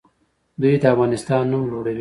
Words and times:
دوی 0.61 0.75
د 0.81 0.83
افغانستان 0.93 1.41
نوم 1.51 1.63
لوړوي. 1.71 1.89